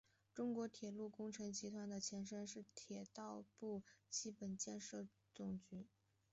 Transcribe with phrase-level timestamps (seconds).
[0.33, 5.85] 中国铁路工程集团的前身是铁道部基本建设总局。